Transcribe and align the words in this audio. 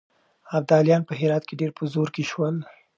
ابدالیان 0.57 1.01
په 1.05 1.13
هرات 1.19 1.43
کې 1.47 1.59
ډېر 1.61 1.71
په 1.77 1.83
زور 1.93 2.07
کې 2.15 2.23
شول. 2.31 2.55